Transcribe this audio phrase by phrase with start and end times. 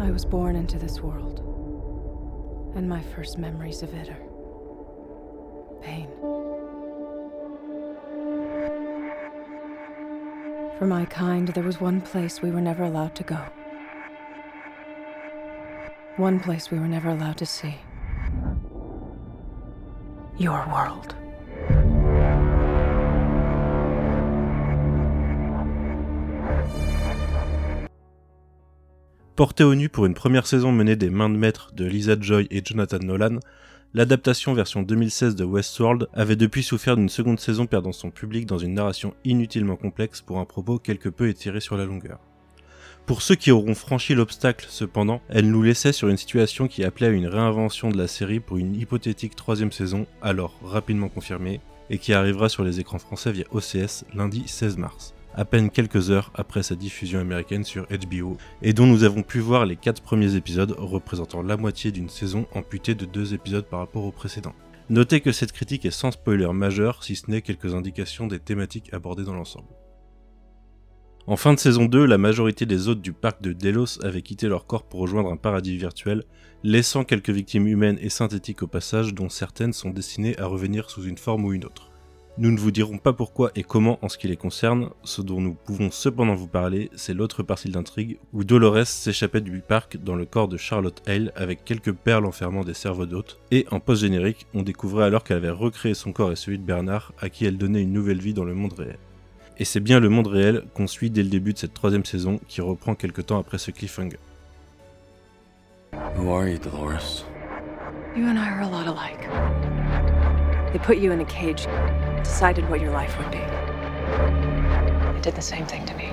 [0.00, 1.40] I was born into this world,
[2.74, 4.22] and my first memories of it are
[5.82, 6.08] pain.
[10.78, 13.44] For my kind, there was one place we were never allowed to go.
[16.16, 17.74] One place we were never allowed to see.
[20.38, 21.14] Your world.
[29.40, 32.46] Porté au nu pour une première saison menée des mains de maître de Lisa Joy
[32.50, 33.38] et Jonathan Nolan,
[33.94, 38.58] l'adaptation version 2016 de Westworld avait depuis souffert d'une seconde saison perdant son public dans
[38.58, 42.18] une narration inutilement complexe pour un propos quelque peu étiré sur la longueur.
[43.06, 47.06] Pour ceux qui auront franchi l'obstacle, cependant, elle nous laissait sur une situation qui appelait
[47.06, 51.96] à une réinvention de la série pour une hypothétique troisième saison, alors rapidement confirmée, et
[51.96, 56.32] qui arrivera sur les écrans français via OCS lundi 16 mars à peine quelques heures
[56.34, 60.34] après sa diffusion américaine sur HBO, et dont nous avons pu voir les 4 premiers
[60.34, 64.54] épisodes représentant la moitié d'une saison amputée de 2 épisodes par rapport au précédent.
[64.88, 68.92] Notez que cette critique est sans spoiler majeur, si ce n'est quelques indications des thématiques
[68.92, 69.68] abordées dans l'ensemble.
[71.26, 74.48] En fin de saison 2, la majorité des hôtes du parc de Delos avaient quitté
[74.48, 76.24] leur corps pour rejoindre un paradis virtuel,
[76.64, 81.04] laissant quelques victimes humaines et synthétiques au passage dont certaines sont destinées à revenir sous
[81.04, 81.89] une forme ou une autre.
[82.40, 85.42] Nous ne vous dirons pas pourquoi et comment en ce qui les concerne, ce dont
[85.42, 89.98] nous pouvons cependant vous parler, c'est l'autre partie de l'intrigue, où Dolores s'échappait du parc
[89.98, 93.78] dans le corps de Charlotte Hale avec quelques perles enfermant des cerveaux d'hôtes, et en
[93.78, 97.44] post-générique, on découvrait alors qu'elle avait recréé son corps et celui de Bernard, à qui
[97.44, 98.96] elle donnait une nouvelle vie dans le monde réel.
[99.58, 102.40] Et c'est bien le monde réel qu'on suit dès le début de cette troisième saison,
[102.48, 104.18] qui reprend quelques temps après ce cliffhanger.
[106.16, 107.26] Who are you, Dolores?
[108.16, 109.28] You and I are a lot alike.
[110.72, 111.66] They put you in a cage,
[112.22, 113.38] decided what your life would be.
[115.12, 116.10] They did the same thing to me.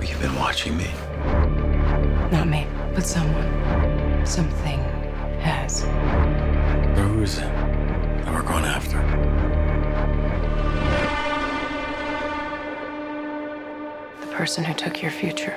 [0.00, 0.88] You've been watching me.
[2.32, 4.26] Not me, but someone.
[4.26, 4.80] Something
[5.40, 5.82] has.
[6.96, 7.52] Who is it
[8.24, 8.98] that we're going after?
[14.20, 15.56] The person who took your future.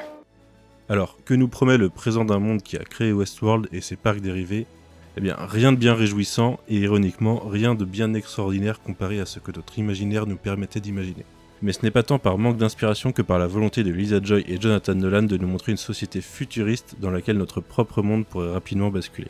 [0.90, 4.20] Alors, que nous promet le présent d'un monde qui a créé Westworld et ses parcs
[4.20, 4.68] dérivés
[5.16, 9.40] Eh bien, rien de bien réjouissant et ironiquement, rien de bien extraordinaire comparé à ce
[9.40, 11.26] que notre imaginaire nous permettait d'imaginer.
[11.62, 14.44] Mais ce n'est pas tant par manque d'inspiration que par la volonté de Lisa Joy
[14.48, 18.52] et Jonathan Nolan de nous montrer une société futuriste dans laquelle notre propre monde pourrait
[18.52, 19.30] rapidement basculer.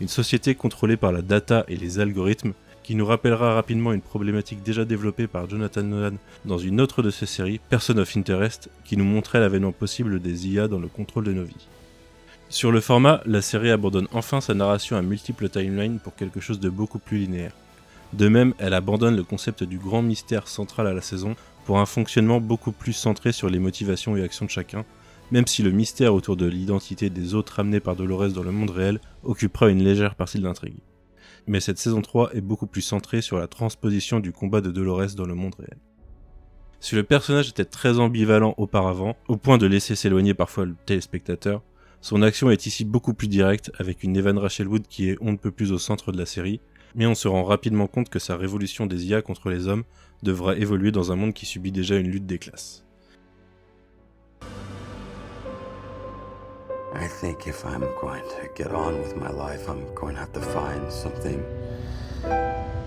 [0.00, 2.52] Une société contrôlée par la data et les algorithmes
[2.82, 7.10] qui nous rappellera rapidement une problématique déjà développée par Jonathan Nolan dans une autre de
[7.10, 11.24] ses séries, Person of Interest, qui nous montrait l'avènement possible des IA dans le contrôle
[11.24, 11.68] de nos vies.
[12.52, 16.60] Sur le format, la série abandonne enfin sa narration à multiples timelines pour quelque chose
[16.60, 17.56] de beaucoup plus linéaire.
[18.12, 21.86] De même, elle abandonne le concept du grand mystère central à la saison pour un
[21.86, 24.84] fonctionnement beaucoup plus centré sur les motivations et actions de chacun,
[25.30, 28.68] même si le mystère autour de l'identité des autres ramenés par Dolores dans le monde
[28.68, 30.76] réel occupera une légère partie de l'intrigue
[31.46, 35.14] mais cette saison 3 est beaucoup plus centrée sur la transposition du combat de Dolores
[35.16, 35.78] dans le monde réel.
[36.80, 41.62] Si le personnage était très ambivalent auparavant, au point de laisser s'éloigner parfois le téléspectateur,
[42.02, 45.30] son action est ici beaucoup plus directe avec une Evan Rachel Wood qui est on
[45.30, 46.60] ne peut plus au centre de la série,
[46.96, 49.84] mais on se rend rapidement compte que sa révolution des IA contre les hommes
[50.24, 52.84] devra évoluer dans un monde qui subit déjà une lutte des classes.
[56.92, 60.32] I think if I'm going to get on with my life, I'm going to have
[60.32, 61.40] to find something,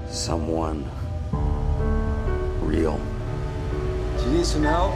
[0.09, 0.83] someone
[2.61, 2.99] real.
[4.17, 4.93] Do you need some help?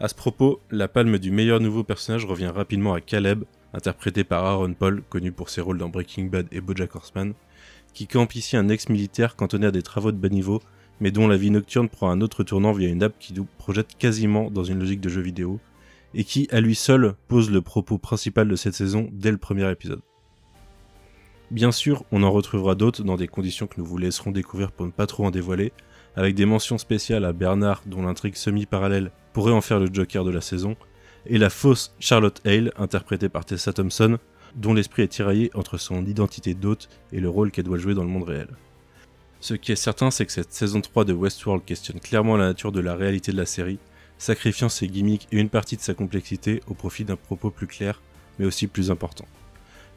[0.00, 4.44] À ce propos, la palme du meilleur nouveau personnage revient rapidement à Caleb, interprété par
[4.44, 7.32] Aaron Paul, connu pour ses rôles dans Breaking Bad et BoJack Horseman,
[7.92, 10.60] qui campe ici un ex-militaire cantonné à des travaux de bas niveau,
[11.00, 13.96] mais dont la vie nocturne prend un autre tournant via une app qui nous projette
[13.96, 15.60] quasiment dans une logique de jeu vidéo,
[16.12, 19.70] et qui, à lui seul, pose le propos principal de cette saison dès le premier
[19.70, 20.02] épisode.
[21.52, 24.86] Bien sûr, on en retrouvera d'autres dans des conditions que nous vous laisserons découvrir pour
[24.86, 25.72] ne pas trop en dévoiler,
[26.16, 30.30] avec des mentions spéciales à Bernard dont l'intrigue semi-parallèle pourrait en faire le Joker de
[30.30, 30.76] la saison,
[31.26, 34.18] et la fausse Charlotte Hale, interprétée par Tessa Thompson,
[34.54, 38.04] dont l'esprit est tiraillé entre son identité d'hôte et le rôle qu'elle doit jouer dans
[38.04, 38.48] le monde réel.
[39.40, 42.72] Ce qui est certain, c'est que cette saison 3 de Westworld questionne clairement la nature
[42.72, 43.78] de la réalité de la série,
[44.16, 48.00] sacrifiant ses gimmicks et une partie de sa complexité au profit d'un propos plus clair,
[48.38, 49.26] mais aussi plus important.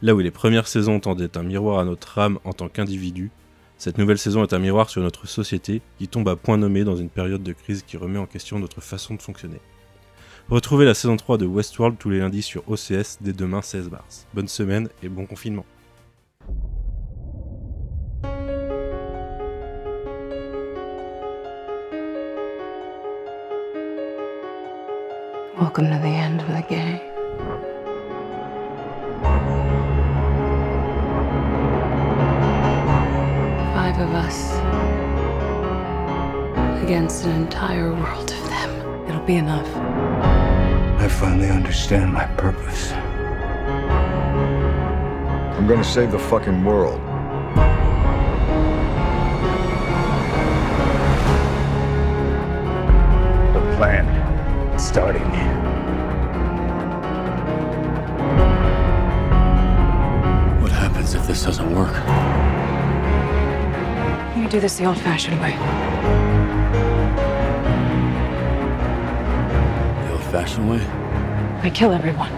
[0.01, 3.31] Là où les premières saisons tendaient un miroir à notre âme en tant qu'individu,
[3.77, 6.95] cette nouvelle saison est un miroir sur notre société qui tombe à point nommé dans
[6.95, 9.61] une période de crise qui remet en question notre façon de fonctionner.
[10.49, 14.25] Retrouvez la saison 3 de Westworld tous les lundis sur OCS dès demain 16 mars.
[14.33, 15.65] Bonne semaine et bon confinement.
[36.87, 39.09] Against an entire world of them.
[39.09, 39.67] It'll be enough.
[41.01, 42.93] I finally understand my purpose.
[45.57, 47.01] I'm gonna save the fucking world.
[53.53, 55.29] The plan starting.
[60.61, 61.93] What happens if this doesn't work?
[64.37, 66.36] You do this the old fashioned way.
[70.47, 71.59] The old fashioned way?
[71.61, 72.31] I kill everyone.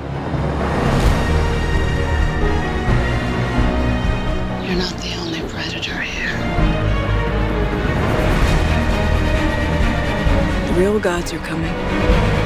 [4.65, 6.35] You're not the only predator here.
[10.67, 12.38] The real gods are coming.